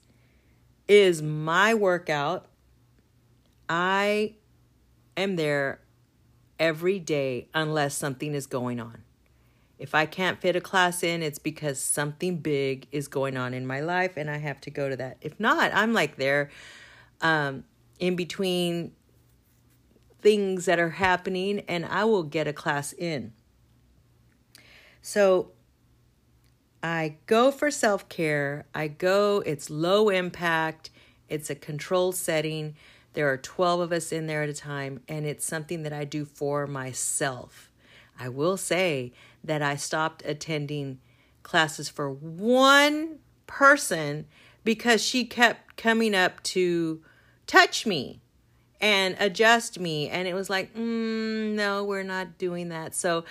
is 0.87 1.21
my 1.21 1.75
workout. 1.75 2.47
I 3.69 4.33
am 5.15 5.35
there 5.35 5.81
every 6.59 6.99
day 6.99 7.47
unless 7.53 7.95
something 7.95 8.33
is 8.33 8.45
going 8.45 8.79
on. 8.79 9.03
If 9.77 9.95
I 9.95 10.05
can't 10.05 10.41
fit 10.41 10.57
a 10.57 10.61
class 10.61 11.03
in, 11.03 11.23
it's 11.23 11.39
because 11.39 11.79
something 11.79 12.37
big 12.37 12.87
is 12.91 13.07
going 13.07 13.37
on 13.37 13.53
in 13.53 13.65
my 13.65 13.79
life 13.79 14.17
and 14.17 14.29
I 14.29 14.37
have 14.37 14.59
to 14.61 14.69
go 14.69 14.89
to 14.89 14.97
that. 14.97 15.17
If 15.21 15.39
not, 15.39 15.71
I'm 15.73 15.93
like 15.93 16.17
there 16.17 16.49
um, 17.21 17.63
in 17.97 18.17
between 18.17 18.91
things 20.21 20.65
that 20.65 20.79
are 20.79 20.89
happening 20.89 21.61
and 21.67 21.85
I 21.85 22.03
will 22.03 22.23
get 22.23 22.45
a 22.45 22.53
class 22.53 22.91
in. 22.91 23.31
So 25.01 25.51
I 26.83 27.15
go 27.25 27.51
for 27.51 27.71
self 27.71 28.09
care. 28.09 28.65
I 28.73 28.87
go, 28.87 29.41
it's 29.45 29.69
low 29.69 30.09
impact, 30.09 30.89
it's 31.27 31.49
a 31.49 31.55
controlled 31.55 32.15
setting. 32.15 32.75
There 33.13 33.31
are 33.31 33.37
12 33.37 33.79
of 33.79 33.91
us 33.91 34.11
in 34.11 34.27
there 34.27 34.43
at 34.43 34.49
a 34.49 34.53
time, 34.53 35.01
and 35.07 35.25
it's 35.25 35.45
something 35.45 35.83
that 35.83 35.93
I 35.93 36.05
do 36.05 36.25
for 36.25 36.67
myself. 36.67 37.71
I 38.19 38.29
will 38.29 38.57
say 38.57 39.13
that 39.43 39.61
I 39.61 39.75
stopped 39.75 40.23
attending 40.25 40.99
classes 41.43 41.89
for 41.89 42.11
one 42.11 43.19
person 43.47 44.27
because 44.63 45.03
she 45.03 45.25
kept 45.25 45.77
coming 45.77 46.13
up 46.13 46.43
to 46.43 47.01
touch 47.47 47.85
me 47.85 48.21
and 48.81 49.15
adjust 49.19 49.79
me. 49.79 50.09
And 50.09 50.27
it 50.27 50.33
was 50.33 50.49
like, 50.49 50.73
mm, 50.75 51.53
no, 51.53 51.83
we're 51.83 52.03
not 52.03 52.37
doing 52.37 52.69
that. 52.69 52.93
So 52.93 53.25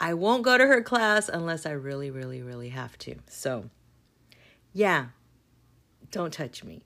I 0.00 0.14
won't 0.14 0.42
go 0.42 0.56
to 0.56 0.66
her 0.66 0.82
class 0.82 1.28
unless 1.28 1.66
I 1.66 1.72
really, 1.72 2.10
really, 2.10 2.42
really 2.42 2.70
have 2.70 2.96
to. 2.98 3.16
So, 3.28 3.70
yeah, 4.72 5.06
don't 6.10 6.32
touch 6.32 6.64
me. 6.64 6.82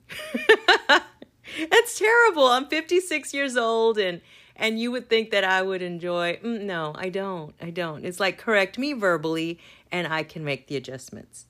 It's 1.57 1.97
terrible. 1.99 2.47
I'm 2.47 2.67
56 2.67 3.33
years 3.33 3.57
old 3.57 3.97
and 3.97 4.21
and 4.55 4.79
you 4.79 4.89
would 4.91 5.09
think 5.09 5.31
that 5.31 5.43
I 5.43 5.61
would 5.61 5.81
enjoy. 5.81 6.37
Mm, 6.37 6.61
no, 6.61 6.93
I 6.95 7.09
don't. 7.09 7.53
I 7.61 7.71
don't. 7.71 8.05
It's 8.05 8.19
like 8.19 8.37
correct 8.37 8.77
me 8.77 8.93
verbally 8.93 9.59
and 9.91 10.07
I 10.07 10.23
can 10.23 10.45
make 10.45 10.67
the 10.67 10.77
adjustments. 10.77 11.45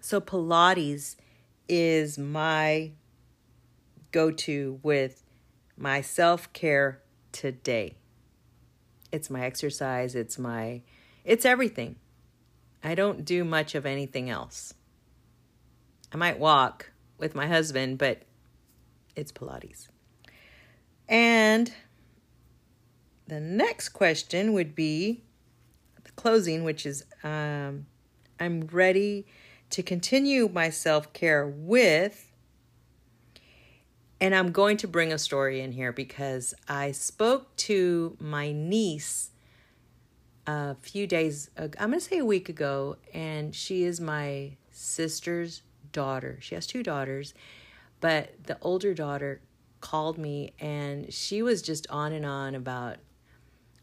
So 0.00 0.20
Pilates 0.20 1.16
is 1.68 2.18
my 2.18 2.92
go-to 4.12 4.78
with 4.82 5.24
my 5.76 6.00
self-care 6.00 7.00
today. 7.32 7.96
It's 9.10 9.30
my 9.30 9.44
exercise, 9.44 10.14
it's 10.14 10.38
my 10.38 10.82
it's 11.24 11.44
everything. 11.44 11.96
I 12.84 12.94
don't 12.94 13.24
do 13.24 13.44
much 13.44 13.74
of 13.74 13.86
anything 13.86 14.28
else. 14.28 14.74
I 16.12 16.16
might 16.16 16.38
walk 16.38 16.91
with 17.22 17.36
my 17.36 17.46
husband, 17.46 17.96
but 17.98 18.22
it's 19.14 19.30
Pilates. 19.30 19.88
And 21.08 21.72
the 23.28 23.38
next 23.38 23.90
question 23.90 24.52
would 24.52 24.74
be 24.74 25.22
the 26.02 26.10
closing, 26.12 26.64
which 26.64 26.84
is 26.84 27.04
um, 27.22 27.86
I'm 28.40 28.66
ready 28.72 29.24
to 29.70 29.82
continue 29.84 30.50
my 30.52 30.68
self 30.68 31.12
care 31.12 31.46
with 31.46 32.28
and 34.20 34.34
I'm 34.34 34.52
going 34.52 34.76
to 34.78 34.88
bring 34.88 35.12
a 35.12 35.18
story 35.18 35.60
in 35.60 35.72
here 35.72 35.92
because 35.92 36.54
I 36.68 36.92
spoke 36.92 37.54
to 37.56 38.16
my 38.20 38.52
niece 38.52 39.30
a 40.46 40.74
few 40.76 41.06
days 41.06 41.50
ago, 41.56 41.76
I'm 41.80 41.90
going 41.90 42.00
to 42.00 42.04
say 42.04 42.18
a 42.18 42.24
week 42.24 42.48
ago, 42.48 42.96
and 43.12 43.54
she 43.54 43.84
is 43.84 44.00
my 44.00 44.56
sister's 44.70 45.62
daughter. 45.92 46.38
She 46.40 46.54
has 46.54 46.66
two 46.66 46.82
daughters, 46.82 47.34
but 48.00 48.32
the 48.44 48.58
older 48.60 48.94
daughter 48.94 49.40
called 49.80 50.18
me 50.18 50.52
and 50.58 51.12
she 51.12 51.42
was 51.42 51.60
just 51.62 51.86
on 51.90 52.12
and 52.12 52.24
on 52.24 52.54
about, 52.54 52.96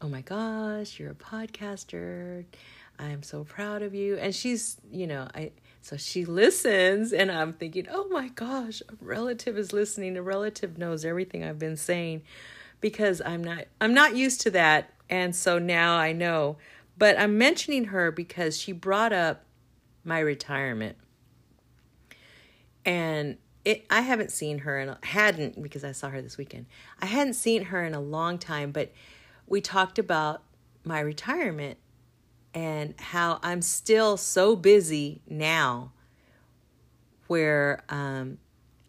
oh 0.01 0.09
my 0.09 0.21
gosh, 0.21 0.99
you're 0.99 1.11
a 1.11 1.15
podcaster. 1.15 2.45
I'm 2.97 3.23
so 3.23 3.43
proud 3.43 3.81
of 3.81 3.93
you. 3.93 4.17
And 4.17 4.35
she's, 4.35 4.77
you 4.91 5.07
know, 5.07 5.27
I 5.33 5.51
so 5.81 5.95
she 5.95 6.25
listens, 6.25 7.13
and 7.13 7.31
I'm 7.31 7.53
thinking, 7.53 7.87
oh 7.89 8.07
my 8.09 8.27
gosh, 8.29 8.81
a 8.81 8.93
relative 9.01 9.57
is 9.57 9.71
listening. 9.71 10.17
A 10.17 10.21
relative 10.21 10.77
knows 10.77 11.05
everything 11.05 11.43
I've 11.43 11.57
been 11.57 11.77
saying 11.77 12.23
because 12.81 13.21
I'm 13.25 13.43
not 13.43 13.65
I'm 13.79 13.93
not 13.93 14.15
used 14.15 14.41
to 14.41 14.51
that. 14.51 14.93
And 15.09 15.35
so 15.35 15.57
now 15.57 15.95
I 15.95 16.11
know. 16.11 16.57
But 16.97 17.17
I'm 17.17 17.37
mentioning 17.37 17.85
her 17.85 18.11
because 18.11 18.59
she 18.59 18.73
brought 18.73 19.13
up 19.13 19.45
my 20.03 20.19
retirement. 20.19 20.97
And 22.85 23.37
it 23.65 23.85
I 23.89 24.01
haven't 24.01 24.31
seen 24.31 24.59
her 24.59 24.79
and 24.79 24.97
hadn't 25.03 25.61
because 25.61 25.83
I 25.83 25.91
saw 25.91 26.09
her 26.09 26.21
this 26.21 26.37
weekend. 26.37 26.65
I 27.01 27.05
hadn't 27.05 27.33
seen 27.33 27.65
her 27.65 27.83
in 27.83 27.93
a 27.93 28.01
long 28.01 28.37
time, 28.37 28.71
but 28.71 28.91
we 29.47 29.61
talked 29.61 29.99
about 29.99 30.43
my 30.83 30.99
retirement 30.99 31.77
and 32.53 32.95
how 32.99 33.39
I'm 33.43 33.61
still 33.61 34.17
so 34.17 34.55
busy 34.55 35.21
now 35.27 35.91
where 37.27 37.83
um, 37.89 38.39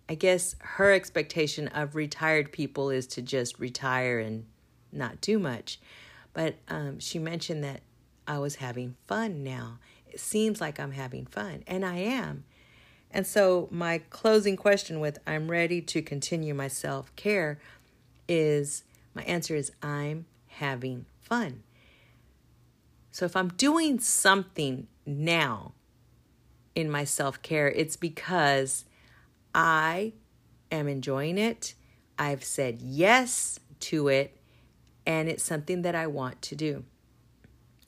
I 0.08 0.14
guess 0.14 0.56
her 0.60 0.92
expectation 0.92 1.68
of 1.68 1.94
retired 1.94 2.52
people 2.52 2.90
is 2.90 3.06
to 3.08 3.22
just 3.22 3.58
retire 3.58 4.18
and 4.18 4.46
not 4.92 5.20
do 5.20 5.38
much. 5.38 5.78
But 6.32 6.56
um, 6.68 6.98
she 7.00 7.18
mentioned 7.18 7.62
that 7.64 7.82
I 8.26 8.38
was 8.38 8.56
having 8.56 8.96
fun 9.06 9.44
now. 9.44 9.78
It 10.08 10.20
seems 10.20 10.60
like 10.60 10.80
I'm 10.80 10.92
having 10.92 11.26
fun, 11.26 11.62
and 11.66 11.84
I 11.84 11.96
am. 11.96 12.44
And 13.12 13.26
so, 13.26 13.68
my 13.70 13.98
closing 14.10 14.56
question 14.56 15.00
with 15.00 15.18
I'm 15.26 15.50
ready 15.50 15.80
to 15.82 16.00
continue 16.00 16.54
my 16.54 16.68
self 16.68 17.14
care 17.16 17.58
is 18.28 18.84
my 19.14 19.22
answer 19.22 19.56
is 19.56 19.72
I'm 19.82 20.26
having 20.46 21.06
fun. 21.20 21.62
So 23.10 23.24
if 23.24 23.36
I'm 23.36 23.48
doing 23.48 23.98
something 23.98 24.86
now 25.04 25.72
in 26.74 26.90
my 26.90 27.04
self 27.04 27.42
care, 27.42 27.68
it's 27.68 27.96
because 27.96 28.84
I 29.54 30.12
am 30.70 30.86
enjoying 30.86 31.38
it. 31.38 31.74
I've 32.18 32.44
said 32.44 32.80
yes 32.80 33.58
to 33.80 34.08
it, 34.08 34.36
and 35.06 35.28
it's 35.28 35.42
something 35.42 35.82
that 35.82 35.94
I 35.94 36.06
want 36.06 36.40
to 36.42 36.54
do. 36.54 36.84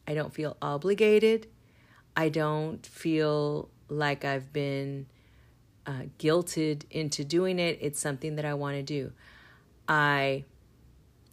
I 0.07 0.15
don't 0.15 0.35
feel 0.35 0.57
obligated. 0.61 1.47
I 2.17 2.29
don't 2.29 2.85
feel 2.85 3.71
like 3.93 4.25
I've 4.25 4.53
been 4.53 5.07
uh, 5.87 6.03
guilted 6.19 6.85
into 6.91 7.25
doing 7.25 7.59
it. 7.59 7.79
It's 7.81 8.01
something 8.01 8.37
that 8.37 8.45
I 8.45 8.55
want 8.55 8.77
to 8.77 8.83
do. 8.83 9.13
I, 9.89 10.45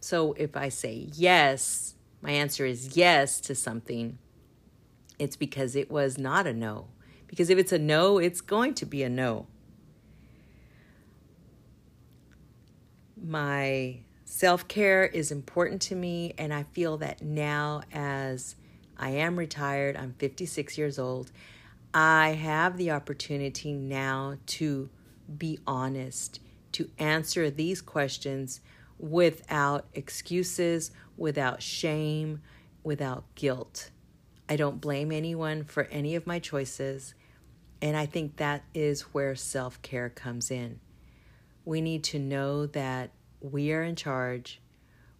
so 0.00 0.34
if 0.34 0.56
I 0.56 0.68
say 0.68 1.08
yes, 1.14 1.94
my 2.20 2.32
answer 2.32 2.66
is 2.66 2.96
yes 2.96 3.40
to 3.42 3.54
something, 3.54 4.18
it's 5.18 5.36
because 5.36 5.76
it 5.76 5.90
was 5.90 6.18
not 6.18 6.46
a 6.46 6.52
no. 6.52 6.88
Because 7.26 7.50
if 7.50 7.58
it's 7.58 7.72
a 7.72 7.78
no, 7.78 8.18
it's 8.18 8.40
going 8.40 8.74
to 8.74 8.86
be 8.86 9.02
a 9.02 9.08
no. 9.08 9.46
My 13.22 14.00
self 14.24 14.66
care 14.66 15.04
is 15.04 15.30
important 15.30 15.82
to 15.82 15.94
me, 15.94 16.34
and 16.38 16.52
I 16.52 16.64
feel 16.72 16.96
that 16.98 17.22
now, 17.22 17.82
as 17.92 18.56
I 18.98 19.10
am 19.10 19.38
retired, 19.38 19.96
I'm 19.96 20.14
56 20.18 20.76
years 20.78 20.98
old, 20.98 21.30
I 21.92 22.30
have 22.30 22.76
the 22.76 22.90
opportunity 22.92 23.72
now 23.72 24.36
to 24.46 24.90
be 25.38 25.58
honest, 25.66 26.40
to 26.72 26.90
answer 26.98 27.50
these 27.50 27.80
questions 27.80 28.60
without 28.98 29.86
excuses, 29.94 30.90
without 31.16 31.62
shame, 31.62 32.42
without 32.82 33.24
guilt. 33.34 33.90
I 34.48 34.56
don't 34.56 34.80
blame 34.80 35.12
anyone 35.12 35.64
for 35.64 35.84
any 35.84 36.14
of 36.14 36.26
my 36.26 36.38
choices. 36.38 37.14
And 37.82 37.96
I 37.96 38.06
think 38.06 38.36
that 38.36 38.62
is 38.74 39.02
where 39.02 39.34
self 39.34 39.80
care 39.82 40.10
comes 40.10 40.50
in. 40.50 40.80
We 41.64 41.80
need 41.80 42.04
to 42.04 42.18
know 42.18 42.66
that 42.66 43.10
we 43.40 43.72
are 43.72 43.82
in 43.82 43.96
charge. 43.96 44.60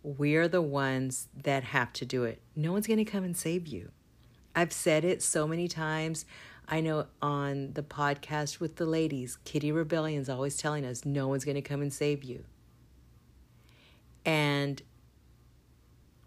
We 0.03 0.35
are 0.37 0.49
the 0.49 0.63
ones 0.63 1.29
that 1.43 1.65
have 1.65 1.93
to 1.95 2.05
do 2.05 2.25
it. 2.25 2.41
No 2.57 2.73
one's 2.73 2.87
going 2.87 2.99
to 2.99 3.05
come 3.05 3.25
and 3.25 3.37
save 3.37 3.67
you. 3.67 3.91
I've 4.55 4.73
said 4.73 5.05
it 5.05 5.23
so 5.23 5.47
many 5.47 5.69
times. 5.69 6.25
I 6.73 6.81
know 6.81 7.07
on 7.21 7.73
the 7.73 7.83
podcast 7.83 8.61
with 8.61 8.77
the 8.77 8.87
ladies, 8.87 9.39
Kitty 9.45 9.73
Rebellion's 9.73 10.29
always 10.29 10.57
telling 10.57 10.85
us 10.87 11.05
no 11.05 11.27
one's 11.27 11.45
going 11.45 11.57
to 11.57 11.63
come 11.63 11.83
and 11.83 11.93
save 11.93 12.23
you. 12.23 12.45
And 14.25 14.81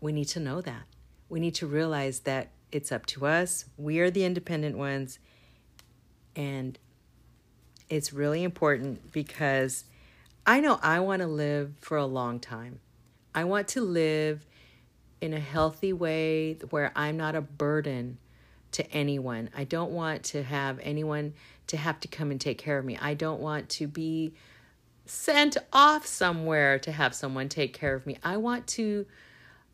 we 0.01 0.11
need 0.11 0.27
to 0.29 0.41
know 0.41 0.59
that. 0.59 0.83
We 1.29 1.39
need 1.39 1.55
to 1.55 1.65
realize 1.65 2.19
that 2.21 2.51
it's 2.73 2.91
up 2.91 3.05
to 3.05 3.25
us. 3.25 3.65
We 3.77 3.99
are 3.99 4.11
the 4.11 4.25
independent 4.25 4.77
ones. 4.77 5.17
And 6.35 6.77
it's 7.89 8.11
really 8.11 8.43
important 8.43 9.13
because 9.13 9.85
I 10.45 10.59
know 10.59 10.77
I 10.83 10.99
want 10.99 11.21
to 11.21 11.27
live 11.27 11.75
for 11.79 11.95
a 11.95 12.05
long 12.05 12.41
time. 12.41 12.81
I 13.33 13.45
want 13.45 13.69
to 13.69 13.81
live 13.81 14.45
in 15.21 15.33
a 15.33 15.39
healthy 15.39 15.93
way 15.93 16.55
where 16.69 16.91
I'm 16.97 17.15
not 17.15 17.33
a 17.33 17.41
burden 17.41 18.17
to 18.73 18.91
anyone. 18.91 19.49
I 19.55 19.63
don't 19.63 19.91
want 19.91 20.23
to 20.25 20.43
have 20.43 20.79
anyone 20.81 21.33
to 21.67 21.77
have 21.77 21.99
to 22.01 22.07
come 22.07 22.31
and 22.31 22.39
take 22.39 22.57
care 22.57 22.77
of 22.77 22.85
me. 22.85 22.97
I 23.01 23.13
don't 23.13 23.39
want 23.39 23.69
to 23.69 23.87
be 23.87 24.33
sent 25.05 25.57
off 25.71 26.05
somewhere 26.05 26.79
to 26.79 26.91
have 26.91 27.13
someone 27.13 27.49
take 27.49 27.73
care 27.73 27.93
of 27.93 28.05
me. 28.05 28.17
I 28.23 28.37
want 28.37 28.67
to 28.67 29.05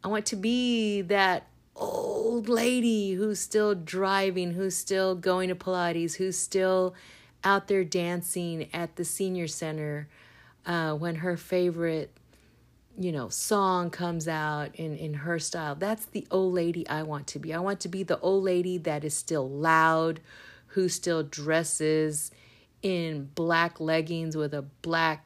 I 0.04 0.08
want 0.08 0.26
to 0.28 0.36
be 0.36 1.02
that 1.02 1.48
old 1.76 2.48
lady 2.48 3.14
who's 3.14 3.40
still 3.40 3.76
driving, 3.76 4.52
who's 4.52 4.76
still 4.76 5.16
going 5.16 5.50
to 5.50 5.56
Pilates, 5.56 6.16
who's 6.16 6.38
still 6.38 6.96
out 7.44 7.68
there 7.68 7.84
dancing 7.84 8.70
at 8.74 8.96
the 8.96 9.06
senior 9.06 9.48
center 9.48 10.08
uh, 10.66 10.94
when 10.94 11.16
her 11.16 11.38
favorite 11.38 12.12
you 13.00 13.14
know 13.14 13.30
song 13.30 13.90
comes 13.90 14.28
out 14.28 14.76
in 14.76 14.96
in 14.98 15.14
her 15.14 15.40
style 15.40 15.74
that's 15.74 16.06
the 16.08 16.28
old 16.30 16.54
lady 16.54 16.88
i 16.90 17.02
want 17.02 17.26
to 17.26 17.40
be 17.40 17.54
i 17.54 17.60
want 17.60 17.80
to 17.80 17.88
be 17.88 18.04
the 18.04 18.20
old 18.20 18.44
lady 18.44 18.78
that 18.78 19.06
is 19.06 19.14
still 19.14 19.50
loud 19.50 20.20
who 20.68 20.90
still 20.90 21.24
dresses 21.24 22.30
in 22.82 23.30
black 23.36 23.80
leggings 23.80 24.36
with 24.36 24.54
a 24.54 24.62
black 24.82 25.26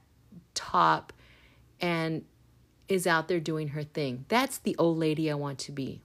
top 0.53 1.12
and 1.81 2.23
is 2.88 3.07
out 3.07 3.27
there 3.27 3.39
doing 3.39 3.69
her 3.69 3.83
thing 3.83 4.23
that's 4.29 4.59
the 4.59 4.75
old 4.77 4.97
lady 4.99 5.31
i 5.31 5.33
want 5.33 5.57
to 5.57 5.71
be 5.71 5.99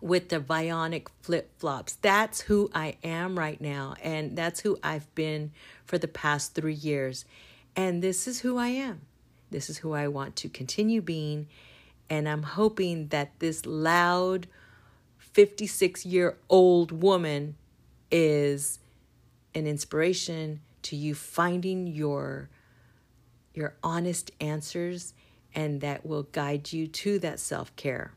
with 0.00 0.28
the 0.28 0.38
Vionic 0.38 1.06
flip 1.22 1.50
flops. 1.58 1.94
That's 1.94 2.42
who 2.42 2.70
I 2.74 2.96
am 3.02 3.38
right 3.38 3.58
now. 3.58 3.94
And 4.02 4.36
that's 4.36 4.60
who 4.60 4.78
I've 4.82 5.12
been 5.14 5.50
for 5.86 5.96
the 5.96 6.06
past 6.06 6.54
three 6.54 6.74
years. 6.74 7.24
And 7.74 8.02
this 8.02 8.28
is 8.28 8.40
who 8.40 8.58
I 8.58 8.68
am. 8.68 9.00
This 9.54 9.70
is 9.70 9.78
who 9.78 9.92
I 9.92 10.08
want 10.08 10.34
to 10.36 10.48
continue 10.48 11.00
being. 11.00 11.46
And 12.10 12.28
I'm 12.28 12.42
hoping 12.42 13.06
that 13.08 13.38
this 13.38 13.64
loud 13.64 14.48
56 15.16 16.04
year 16.04 16.36
old 16.50 16.90
woman 16.90 17.54
is 18.10 18.80
an 19.54 19.68
inspiration 19.68 20.60
to 20.82 20.96
you 20.96 21.14
finding 21.14 21.86
your 21.86 22.50
your 23.54 23.76
honest 23.80 24.32
answers 24.40 25.14
and 25.54 25.80
that 25.82 26.04
will 26.04 26.24
guide 26.24 26.72
you 26.72 26.88
to 26.88 27.20
that 27.20 27.38
self-care. 27.38 28.12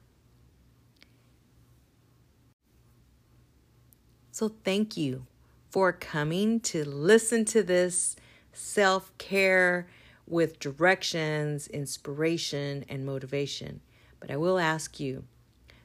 So 4.32 4.56
thank 4.64 4.98
you 4.98 5.28
for 5.70 5.94
coming 5.94 6.60
to 6.62 6.84
listen 6.84 7.46
to 7.46 7.62
this 7.62 8.16
self-care 8.54 9.88
with 10.28 10.60
directions, 10.60 11.68
inspiration, 11.68 12.86
and 12.90 13.06
motivation. 13.06 13.82
But 14.20 14.30
I 14.30 14.38
will 14.38 14.60
ask 14.60 15.00
you 15.00 15.24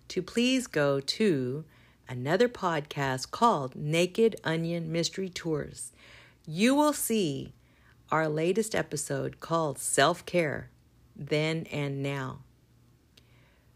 to 0.09 0.21
please 0.21 0.67
go 0.67 1.01
to 1.01 1.65
another 2.09 2.49
podcast 2.49 3.31
called 3.31 3.75
Naked 3.77 4.37
Onion 4.45 4.91
Mystery 4.91 5.29
Tours. 5.29 5.93
You 6.47 6.75
will 6.75 6.93
see 6.93 7.53
our 8.11 8.29
latest 8.29 8.75
episode 8.75 9.41
called 9.41 9.79
Self 9.79 10.27
Care 10.27 10.69
Then 11.17 11.67
and 11.71 12.03
Now. 12.03 12.41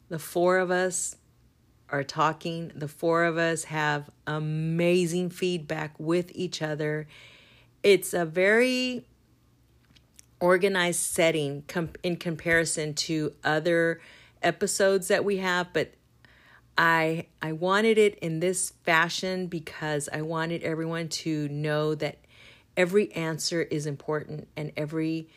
The 0.09 0.19
four 0.19 0.59
of 0.59 0.71
us 0.71 1.17
are 1.89 2.05
talking, 2.05 2.73
the 2.75 2.89
four 2.89 3.25
of 3.25 3.39
us 3.39 3.65
have 3.65 4.11
amazing 4.27 5.31
feedback 5.31 5.99
with 5.99 6.31
each 6.35 6.61
other. 6.61 7.07
It's 7.83 8.13
a 8.13 8.25
very 8.25 9.05
organized 10.41 11.01
setting 11.01 11.63
com- 11.67 11.91
in 12.03 12.17
comparison 12.17 12.95
to 12.95 13.33
other 13.43 14.01
episodes 14.43 15.09
that 15.09 15.25
we 15.25 15.39
have 15.39 15.73
but 15.73 15.95
I 16.79 17.27
I 17.41 17.53
wanted 17.53 17.99
it 17.99 18.19
in 18.19 18.41
this 18.41 18.73
fashion 18.85 19.47
because 19.47 20.09
I 20.13 20.23
wanted 20.23 20.63
everyone 20.63 21.09
to 21.09 21.49
know 21.49 21.95
that 21.95 22.19
every 22.77 23.13
answer 23.13 23.63
is 23.63 23.87
important 23.87 24.49
and 24.57 24.73
every 24.77 25.29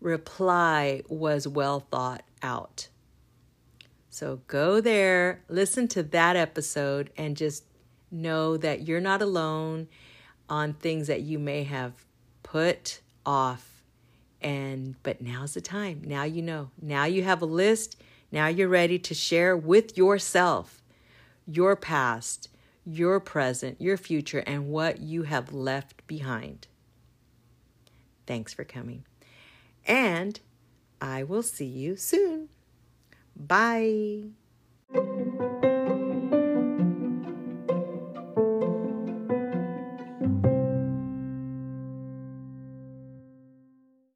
reply 0.00 1.02
was 1.08 1.48
well 1.48 1.80
thought 1.80 2.22
out. 2.42 2.88
So 4.10 4.40
go 4.46 4.80
there, 4.80 5.42
listen 5.48 5.88
to 5.88 6.02
that 6.04 6.36
episode 6.36 7.10
and 7.16 7.36
just 7.36 7.64
know 8.10 8.56
that 8.56 8.86
you're 8.86 9.00
not 9.00 9.22
alone 9.22 9.88
on 10.48 10.74
things 10.74 11.08
that 11.08 11.22
you 11.22 11.38
may 11.38 11.64
have 11.64 11.92
put 12.44 13.00
off 13.26 13.73
and 14.44 14.94
but 15.02 15.22
now's 15.22 15.54
the 15.54 15.60
time. 15.60 16.02
Now 16.04 16.22
you 16.22 16.42
know. 16.42 16.70
Now 16.80 17.06
you 17.06 17.24
have 17.24 17.42
a 17.42 17.46
list. 17.46 18.00
Now 18.30 18.46
you're 18.46 18.68
ready 18.68 18.98
to 18.98 19.14
share 19.14 19.56
with 19.56 19.96
yourself 19.96 20.82
your 21.46 21.74
past, 21.74 22.48
your 22.84 23.18
present, 23.20 23.80
your 23.80 23.96
future, 23.96 24.44
and 24.46 24.68
what 24.68 25.00
you 25.00 25.22
have 25.22 25.52
left 25.52 26.06
behind. 26.06 26.66
Thanks 28.26 28.52
for 28.52 28.64
coming. 28.64 29.04
And 29.86 30.38
I 31.00 31.22
will 31.22 31.42
see 31.42 31.66
you 31.66 31.96
soon. 31.96 32.50
Bye. 33.34 34.24